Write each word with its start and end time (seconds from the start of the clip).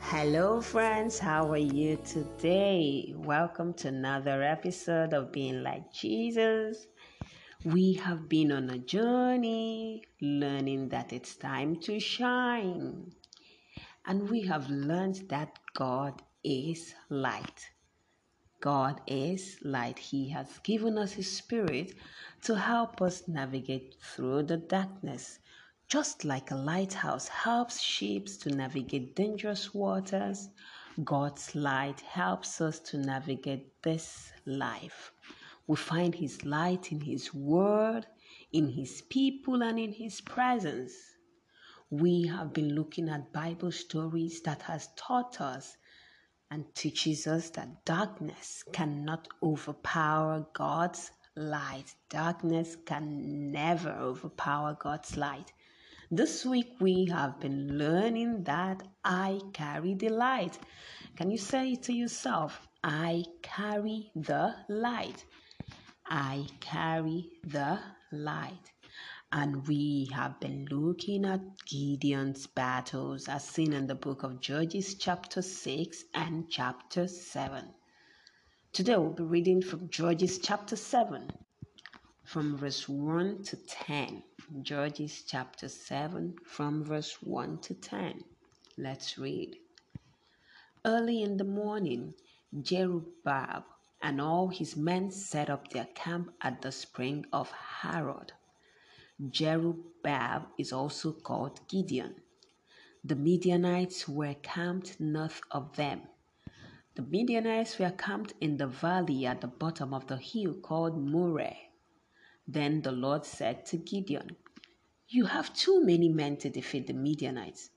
Hello, 0.00 0.60
friends. 0.60 1.18
How 1.18 1.50
are 1.50 1.56
you 1.56 1.96
today? 2.04 3.14
Welcome 3.16 3.72
to 3.74 3.88
another 3.88 4.42
episode 4.42 5.14
of 5.14 5.32
Being 5.32 5.62
Like 5.62 5.90
Jesus. 5.94 6.88
We 7.64 7.94
have 7.94 8.28
been 8.28 8.52
on 8.52 8.68
a 8.68 8.78
journey 8.78 10.02
learning 10.20 10.90
that 10.90 11.14
it's 11.14 11.36
time 11.36 11.76
to 11.80 11.98
shine. 11.98 13.12
And 14.06 14.28
we 14.28 14.42
have 14.42 14.68
learned 14.68 15.28
that 15.30 15.58
God 15.74 16.22
is 16.42 16.94
light. 17.08 17.70
God 18.60 19.00
is 19.06 19.58
light. 19.62 19.98
He 19.98 20.28
has 20.30 20.58
given 20.62 20.98
us 20.98 21.12
His 21.12 21.30
Spirit 21.34 21.94
to 22.42 22.54
help 22.54 23.00
us 23.00 23.26
navigate 23.28 23.96
through 24.00 24.44
the 24.44 24.58
darkness. 24.58 25.38
Just 25.88 26.24
like 26.24 26.50
a 26.50 26.56
lighthouse 26.56 27.28
helps 27.28 27.80
ships 27.80 28.36
to 28.38 28.50
navigate 28.50 29.16
dangerous 29.16 29.74
waters, 29.74 30.48
God's 31.02 31.54
light 31.54 32.00
helps 32.00 32.60
us 32.60 32.78
to 32.80 32.98
navigate 32.98 33.82
this 33.82 34.32
life. 34.46 35.12
We 35.66 35.76
find 35.76 36.14
His 36.14 36.44
light 36.44 36.92
in 36.92 37.00
His 37.00 37.32
Word, 37.32 38.06
in 38.52 38.68
His 38.68 39.02
people, 39.02 39.62
and 39.62 39.78
in 39.78 39.92
His 39.92 40.20
presence. 40.20 41.13
We 41.90 42.26
have 42.28 42.52
been 42.52 42.74
looking 42.74 43.08
at 43.08 43.32
Bible 43.32 43.70
stories 43.70 44.40
that 44.42 44.62
has 44.62 44.88
taught 44.96 45.40
us 45.40 45.76
and 46.50 46.74
teaches 46.74 47.26
us 47.26 47.50
that 47.50 47.84
darkness 47.84 48.64
cannot 48.72 49.28
overpower 49.42 50.46
God's 50.54 51.10
light. 51.36 51.94
Darkness 52.08 52.76
can 52.86 53.50
never 53.50 53.90
overpower 53.90 54.76
God's 54.80 55.16
light. 55.16 55.52
This 56.10 56.44
week 56.46 56.72
we 56.80 57.06
have 57.06 57.40
been 57.40 57.76
learning 57.76 58.44
that 58.44 58.82
I 59.04 59.40
carry 59.52 59.94
the 59.94 60.10
light. 60.10 60.58
Can 61.16 61.30
you 61.30 61.38
say 61.38 61.72
it 61.72 61.82
to 61.84 61.92
yourself? 61.92 62.66
I 62.82 63.24
carry 63.42 64.10
the 64.14 64.54
light. 64.68 65.24
I 66.06 66.46
carry 66.60 67.30
the 67.42 67.80
light. 68.12 68.73
And 69.36 69.66
we 69.66 70.08
have 70.12 70.38
been 70.38 70.68
looking 70.70 71.24
at 71.24 71.40
Gideon's 71.66 72.46
battles 72.46 73.28
as 73.28 73.44
seen 73.44 73.72
in 73.72 73.88
the 73.88 73.96
book 73.96 74.22
of 74.22 74.40
Judges, 74.40 74.94
chapter 74.94 75.42
6 75.42 76.04
and 76.14 76.48
chapter 76.48 77.08
7. 77.08 77.74
Today 78.72 78.96
we'll 78.96 79.10
be 79.10 79.24
reading 79.24 79.60
from 79.60 79.90
Judges, 79.90 80.38
chapter 80.38 80.76
7, 80.76 81.32
from 82.22 82.56
verse 82.56 82.88
1 82.88 83.42
to 83.42 83.56
10. 83.56 84.22
Judges, 84.62 85.24
chapter 85.26 85.68
7, 85.68 86.36
from 86.46 86.84
verse 86.84 87.20
1 87.20 87.58
to 87.58 87.74
10. 87.74 88.22
Let's 88.78 89.18
read. 89.18 89.56
Early 90.84 91.22
in 91.24 91.38
the 91.38 91.42
morning, 91.42 92.14
Jerubbaal 92.56 93.64
and 94.00 94.20
all 94.20 94.46
his 94.46 94.76
men 94.76 95.10
set 95.10 95.50
up 95.50 95.70
their 95.70 95.88
camp 95.96 96.32
at 96.40 96.62
the 96.62 96.70
spring 96.70 97.26
of 97.32 97.50
Harod. 97.50 98.32
Jerubbaal 99.20 100.48
is 100.58 100.72
also 100.72 101.12
called 101.12 101.68
Gideon. 101.68 102.16
The 103.04 103.14
Midianites 103.14 104.08
were 104.08 104.34
camped 104.34 104.98
north 104.98 105.40
of 105.52 105.76
them. 105.76 106.02
The 106.96 107.02
Midianites 107.02 107.78
were 107.78 107.92
camped 107.92 108.34
in 108.40 108.56
the 108.56 108.66
valley 108.66 109.24
at 109.24 109.40
the 109.40 109.46
bottom 109.46 109.94
of 109.94 110.08
the 110.08 110.16
hill 110.16 110.54
called 110.54 110.98
Moreh. 110.98 111.56
Then 112.48 112.82
the 112.82 112.92
Lord 112.92 113.24
said 113.24 113.64
to 113.66 113.76
Gideon, 113.76 114.36
You 115.08 115.26
have 115.26 115.54
too 115.54 115.84
many 115.84 116.08
men 116.08 116.36
to 116.38 116.50
defeat 116.50 116.88
the 116.88 116.92
Midianites. 116.92 117.70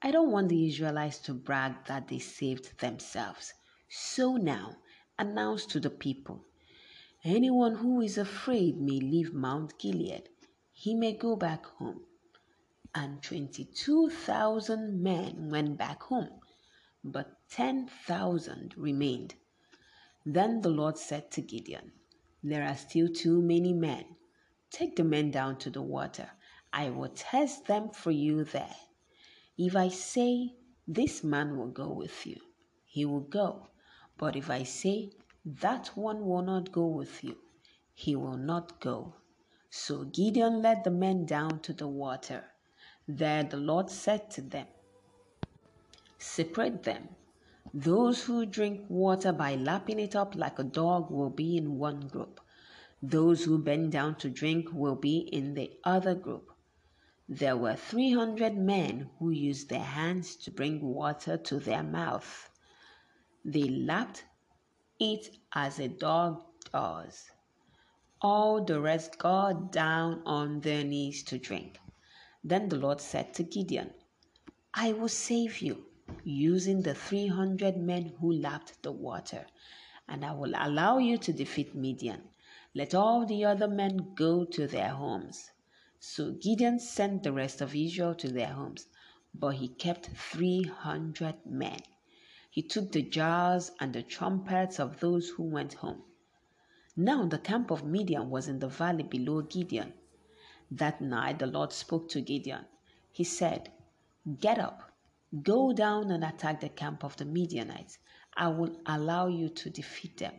I 0.00 0.10
don't 0.10 0.30
want 0.30 0.48
the 0.48 0.66
Israelites 0.66 1.18
to 1.20 1.34
brag 1.34 1.84
that 1.86 2.08
they 2.08 2.18
saved 2.18 2.78
themselves. 2.80 3.52
So 3.90 4.36
now, 4.36 4.76
announce 5.18 5.66
to 5.66 5.80
the 5.80 5.90
people 5.90 6.46
Anyone 7.24 7.74
who 7.74 8.00
is 8.00 8.16
afraid 8.16 8.80
may 8.80 9.00
leave 9.00 9.34
Mount 9.34 9.78
Gilead. 9.78 10.28
He 10.80 10.94
may 10.94 11.12
go 11.12 11.34
back 11.34 11.66
home. 11.66 12.06
And 12.94 13.20
22,000 13.20 15.02
men 15.02 15.50
went 15.50 15.76
back 15.76 16.04
home, 16.04 16.38
but 17.02 17.36
10,000 17.50 18.74
remained. 18.76 19.34
Then 20.24 20.60
the 20.60 20.68
Lord 20.68 20.96
said 20.96 21.32
to 21.32 21.42
Gideon, 21.42 21.90
There 22.44 22.62
are 22.62 22.76
still 22.76 23.08
too 23.08 23.42
many 23.42 23.72
men. 23.72 24.04
Take 24.70 24.94
the 24.94 25.02
men 25.02 25.32
down 25.32 25.58
to 25.58 25.70
the 25.70 25.82
water. 25.82 26.30
I 26.72 26.90
will 26.90 27.08
test 27.08 27.66
them 27.66 27.90
for 27.90 28.12
you 28.12 28.44
there. 28.44 28.76
If 29.56 29.74
I 29.74 29.88
say, 29.88 30.54
This 30.86 31.24
man 31.24 31.58
will 31.58 31.72
go 31.72 31.88
with 31.92 32.24
you, 32.24 32.38
he 32.86 33.04
will 33.04 33.26
go. 33.26 33.66
But 34.16 34.36
if 34.36 34.48
I 34.48 34.62
say, 34.62 35.10
That 35.44 35.88
one 35.96 36.24
will 36.24 36.42
not 36.42 36.70
go 36.70 36.86
with 36.86 37.24
you, 37.24 37.36
he 37.94 38.14
will 38.14 38.36
not 38.36 38.78
go. 38.78 39.16
So 39.70 40.04
Gideon 40.04 40.62
led 40.62 40.84
the 40.84 40.90
men 40.90 41.26
down 41.26 41.60
to 41.60 41.72
the 41.72 41.88
water. 41.88 42.44
There 43.06 43.44
the 43.44 43.56
Lord 43.56 43.90
said 43.90 44.30
to 44.32 44.42
them, 44.42 44.66
Separate 46.18 46.82
them. 46.82 47.08
Those 47.74 48.24
who 48.24 48.46
drink 48.46 48.86
water 48.88 49.32
by 49.32 49.54
lapping 49.54 49.98
it 49.98 50.16
up 50.16 50.34
like 50.34 50.58
a 50.58 50.64
dog 50.64 51.10
will 51.10 51.30
be 51.30 51.56
in 51.56 51.78
one 51.78 52.08
group. 52.08 52.40
Those 53.02 53.44
who 53.44 53.58
bend 53.58 53.92
down 53.92 54.16
to 54.16 54.30
drink 54.30 54.68
will 54.72 54.96
be 54.96 55.18
in 55.18 55.54
the 55.54 55.70
other 55.84 56.14
group. 56.14 56.50
There 57.28 57.56
were 57.56 57.76
300 57.76 58.56
men 58.56 59.10
who 59.18 59.30
used 59.30 59.68
their 59.68 59.80
hands 59.80 60.34
to 60.36 60.50
bring 60.50 60.80
water 60.80 61.36
to 61.36 61.58
their 61.58 61.82
mouth. 61.82 62.50
They 63.44 63.68
lapped 63.68 64.24
it 64.98 65.36
as 65.52 65.78
a 65.78 65.88
dog 65.88 66.42
does. 66.72 67.30
All 68.20 68.64
the 68.64 68.80
rest 68.80 69.16
got 69.18 69.70
down 69.70 70.22
on 70.26 70.60
their 70.60 70.82
knees 70.82 71.22
to 71.24 71.38
drink. 71.38 71.78
Then 72.42 72.68
the 72.68 72.76
Lord 72.76 73.00
said 73.00 73.32
to 73.34 73.44
Gideon, 73.44 73.94
I 74.74 74.92
will 74.92 75.08
save 75.08 75.60
you 75.60 75.86
using 76.24 76.82
the 76.82 76.94
300 76.94 77.76
men 77.76 78.14
who 78.20 78.32
lapped 78.32 78.82
the 78.82 78.90
water, 78.90 79.46
and 80.08 80.24
I 80.24 80.32
will 80.32 80.52
allow 80.56 80.98
you 80.98 81.16
to 81.18 81.32
defeat 81.32 81.76
Midian. 81.76 82.22
Let 82.74 82.92
all 82.92 83.24
the 83.24 83.44
other 83.44 83.68
men 83.68 84.14
go 84.16 84.44
to 84.44 84.66
their 84.66 84.90
homes. 84.90 85.52
So 86.00 86.32
Gideon 86.32 86.80
sent 86.80 87.22
the 87.22 87.32
rest 87.32 87.60
of 87.60 87.76
Israel 87.76 88.16
to 88.16 88.32
their 88.32 88.48
homes, 88.48 88.86
but 89.32 89.54
he 89.56 89.68
kept 89.68 90.06
300 90.08 91.46
men. 91.46 91.78
He 92.50 92.62
took 92.62 92.90
the 92.90 93.02
jars 93.02 93.70
and 93.78 93.92
the 93.92 94.02
trumpets 94.02 94.80
of 94.80 94.98
those 94.98 95.28
who 95.28 95.44
went 95.44 95.74
home. 95.74 96.02
Now 97.00 97.26
the 97.26 97.38
camp 97.38 97.70
of 97.70 97.84
Midian 97.84 98.28
was 98.28 98.48
in 98.48 98.58
the 98.58 98.66
valley 98.66 99.04
below 99.04 99.42
Gideon. 99.42 99.92
That 100.68 101.00
night 101.00 101.38
the 101.38 101.46
Lord 101.46 101.72
spoke 101.72 102.08
to 102.08 102.20
Gideon. 102.20 102.64
He 103.12 103.22
said, 103.22 103.70
Get 104.40 104.58
up, 104.58 104.90
go 105.44 105.72
down 105.72 106.10
and 106.10 106.24
attack 106.24 106.60
the 106.60 106.68
camp 106.68 107.04
of 107.04 107.16
the 107.16 107.24
Midianites. 107.24 107.98
I 108.36 108.48
will 108.48 108.80
allow 108.84 109.28
you 109.28 109.48
to 109.48 109.70
defeat 109.70 110.16
them. 110.16 110.34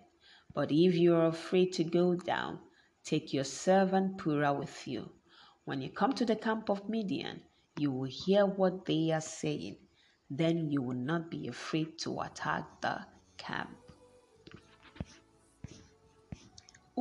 But 0.53 0.70
if 0.70 0.96
you 0.96 1.16
are 1.16 1.28
afraid 1.28 1.72
to 1.75 1.86
go 1.86 2.16
down, 2.16 2.59
take 3.06 3.31
your 3.31 3.46
servant 3.46 4.18
Purah 4.18 4.59
with 4.59 4.86
you. 4.86 5.09
When 5.64 5.81
you 5.81 5.90
come 5.90 6.12
to 6.12 6.26
the 6.26 6.36
camp 6.36 6.70
of 6.70 6.90
Midian, 6.90 7.41
you 7.78 7.90
will 7.90 8.09
hear 8.12 8.46
what 8.46 8.84
they 8.84 9.12
are 9.12 9.22
saying. 9.22 9.78
Then 10.29 10.70
you 10.70 10.82
will 10.82 10.97
not 10.97 11.32
be 11.32 11.47
afraid 11.47 11.97
to 12.00 12.20
attack 12.20 12.82
the 12.82 13.05
camp. 13.38 13.70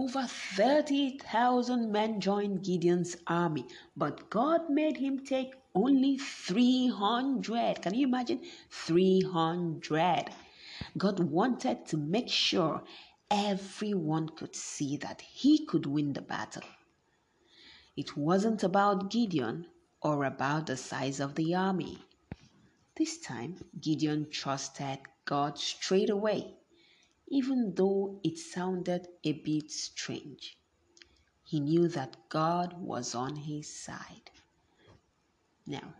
Over 0.00 0.28
30,000 0.28 1.90
men 1.90 2.20
joined 2.20 2.62
Gideon's 2.62 3.16
army, 3.26 3.66
but 3.96 4.30
God 4.30 4.70
made 4.70 4.98
him 4.98 5.24
take 5.24 5.56
only 5.74 6.16
300. 6.16 7.82
Can 7.82 7.94
you 7.94 8.06
imagine? 8.06 8.40
300. 8.70 10.30
God 10.96 11.18
wanted 11.18 11.84
to 11.86 11.96
make 11.96 12.28
sure 12.28 12.84
everyone 13.28 14.28
could 14.28 14.54
see 14.54 14.96
that 14.98 15.20
he 15.20 15.66
could 15.66 15.84
win 15.84 16.12
the 16.12 16.22
battle. 16.22 16.62
It 17.96 18.16
wasn't 18.16 18.62
about 18.62 19.10
Gideon 19.10 19.66
or 20.00 20.22
about 20.22 20.66
the 20.68 20.76
size 20.76 21.18
of 21.18 21.34
the 21.34 21.56
army. 21.56 21.98
This 22.96 23.18
time, 23.18 23.56
Gideon 23.80 24.30
trusted 24.30 25.00
God 25.24 25.58
straight 25.58 26.08
away 26.08 26.57
even 27.30 27.75
though 27.75 28.20
it 28.25 28.38
sounded 28.38 29.08
a 29.25 29.32
bit 29.32 29.70
strange. 29.70 30.58
He 31.44 31.60
knew 31.60 31.88
that 31.88 32.28
God 32.28 32.80
was 32.80 33.14
on 33.14 33.36
his 33.36 33.69
side. 33.75 34.30
Now, 35.66 35.94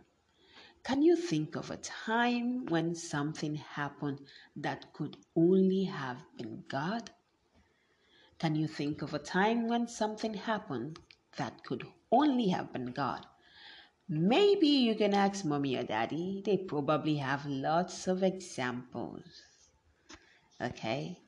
Can 0.83 1.01
you 1.01 1.15
think 1.15 1.55
of 1.55 1.71
a 1.71 1.77
time 1.77 2.65
when 2.67 2.95
something 2.95 3.55
happened 3.55 4.27
that 4.55 4.93
could 4.93 5.17
only 5.35 5.85
have 5.85 6.23
been 6.37 6.65
God? 6.67 7.11
Can 8.39 8.55
you 8.55 8.67
think 8.67 9.03
of 9.03 9.13
a 9.13 9.19
time 9.19 9.67
when 9.67 9.87
something 9.87 10.33
happened 10.33 10.97
that 11.37 11.63
could 11.63 11.85
only 12.11 12.47
have 12.47 12.73
been 12.73 12.87
God? 12.91 13.27
Maybe 14.09 14.67
you 14.67 14.95
can 14.95 15.13
ask 15.13 15.45
mommy 15.45 15.77
or 15.77 15.83
daddy. 15.83 16.41
They 16.45 16.57
probably 16.57 17.17
have 17.17 17.45
lots 17.45 18.07
of 18.07 18.23
examples. 18.23 19.43
Okay? 20.61 21.21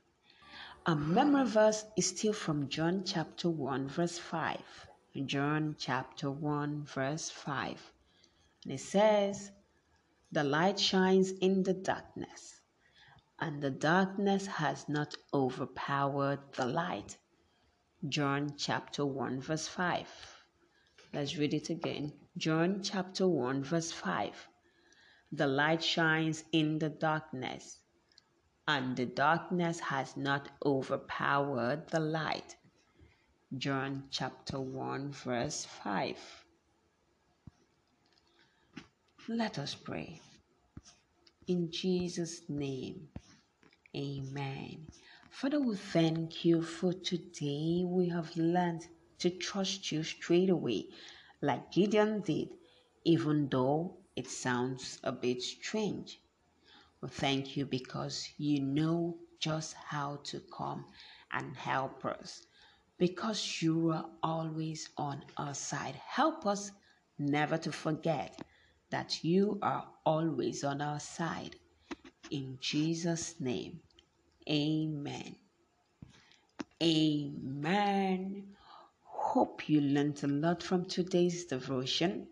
A 0.84 0.96
memory 0.96 1.46
verse 1.46 1.84
is 1.96 2.08
still 2.08 2.32
from 2.32 2.68
John 2.68 3.04
chapter 3.04 3.48
1, 3.48 3.88
verse 3.88 4.18
5. 4.18 4.60
John 5.26 5.76
chapter 5.78 6.30
1, 6.30 6.84
verse 6.84 7.30
5. 7.30 7.92
And 8.64 8.72
it 8.72 8.80
says, 8.80 9.52
The 10.32 10.42
light 10.42 10.80
shines 10.80 11.30
in 11.30 11.62
the 11.62 11.74
darkness, 11.74 12.60
and 13.38 13.62
the 13.62 13.70
darkness 13.70 14.46
has 14.46 14.88
not 14.88 15.16
overpowered 15.32 16.40
the 16.56 16.66
light. 16.66 17.18
John 18.08 18.54
chapter 18.56 19.06
1, 19.06 19.40
verse 19.40 19.68
5. 19.68 20.08
Let's 21.12 21.36
read 21.36 21.54
it 21.54 21.70
again. 21.70 22.12
John 22.38 22.82
chapter 22.82 23.28
1, 23.28 23.64
verse 23.64 23.92
5. 23.92 24.48
The 25.30 25.46
light 25.46 25.84
shines 25.84 26.42
in 26.52 26.78
the 26.78 26.88
darkness, 26.88 27.78
and 28.68 28.96
the 28.96 29.06
darkness 29.06 29.80
has 29.80 30.16
not 30.16 30.48
overpowered 30.64 31.88
the 31.88 32.00
light. 32.00 32.56
John 33.58 34.04
chapter 34.10 34.60
1, 34.60 35.12
verse 35.12 35.66
5. 35.84 36.16
Let 39.28 39.58
us 39.58 39.74
pray. 39.74 40.20
In 41.48 41.70
Jesus' 41.70 42.48
name, 42.48 43.08
amen. 43.96 44.86
Father, 45.30 45.60
we 45.60 45.76
thank 45.76 46.44
you 46.44 46.62
for 46.62 46.92
today. 46.92 47.84
We 47.84 48.08
have 48.08 48.36
learned 48.36 48.86
to 49.18 49.30
trust 49.30 49.92
you 49.92 50.02
straight 50.02 50.50
away, 50.50 50.86
like 51.40 51.72
Gideon 51.72 52.20
did, 52.20 52.50
even 53.04 53.48
though 53.48 53.98
it 54.16 54.28
sounds 54.30 54.98
a 55.02 55.12
bit 55.12 55.42
strange. 55.42 56.21
We 57.02 57.08
thank 57.08 57.56
you 57.56 57.66
because 57.66 58.28
you 58.38 58.62
know 58.62 59.18
just 59.40 59.74
how 59.74 60.20
to 60.24 60.40
come 60.56 60.84
and 61.32 61.56
help 61.56 62.04
us, 62.04 62.46
because 62.96 63.60
you 63.60 63.90
are 63.90 64.06
always 64.22 64.88
on 64.96 65.24
our 65.36 65.54
side. 65.54 65.96
Help 66.06 66.46
us 66.46 66.70
never 67.18 67.58
to 67.58 67.72
forget 67.72 68.40
that 68.90 69.24
you 69.24 69.58
are 69.62 69.84
always 70.06 70.62
on 70.62 70.80
our 70.80 71.00
side. 71.00 71.56
In 72.30 72.58
Jesus' 72.60 73.34
name, 73.40 73.80
amen. 74.48 75.34
Amen. 76.80 78.44
Hope 79.02 79.68
you 79.68 79.80
learned 79.80 80.22
a 80.22 80.28
lot 80.28 80.62
from 80.62 80.84
today's 80.84 81.46
devotion. 81.46 82.28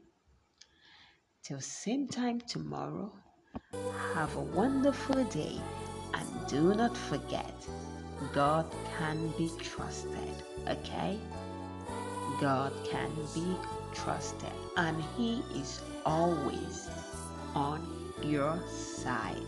Till 1.43 1.61
same 1.61 2.07
time 2.07 2.41
tomorrow, 2.41 3.13
have 4.15 4.35
a 4.37 4.41
wonderful 4.41 5.23
day 5.25 5.61
and 6.15 6.29
do 6.49 6.75
not 6.75 6.97
forget 6.97 7.55
God 8.33 8.67
can 8.99 9.33
be 9.39 9.51
trusted, 9.63 10.35
okay? 10.69 11.19
God 12.41 12.73
can 12.89 13.11
be 13.35 13.57
trusted 13.95 14.53
and 14.77 15.03
He 15.17 15.43
is 15.55 15.81
always 16.05 16.89
on 17.55 17.81
your 18.23 18.59
side. 18.69 19.47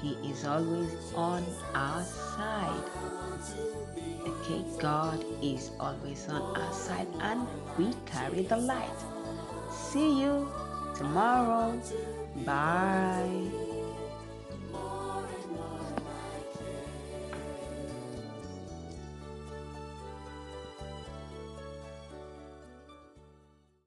He 0.00 0.10
is 0.30 0.44
always 0.44 0.94
on 1.14 1.44
our 1.74 2.02
side. 2.04 2.84
Okay, 4.26 4.64
God 4.78 5.24
is 5.42 5.70
always 5.80 6.28
on 6.28 6.56
our 6.56 6.72
side 6.72 7.08
and 7.20 7.46
we 7.76 7.92
carry 8.06 8.42
the 8.42 8.56
light. 8.56 9.00
See 9.70 10.20
you 10.20 10.48
tomorrow. 10.98 11.80
Bye. 12.44 13.77